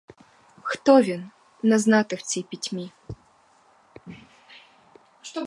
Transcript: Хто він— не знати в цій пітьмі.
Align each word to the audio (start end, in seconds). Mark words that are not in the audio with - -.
Хто 0.63 1.01
він— 1.01 1.31
не 1.63 1.79
знати 1.79 2.15
в 2.15 2.21
цій 2.21 2.43
пітьмі. 2.43 2.91